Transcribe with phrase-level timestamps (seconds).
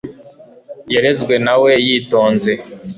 [0.93, 2.51] yarezwe na we yitonze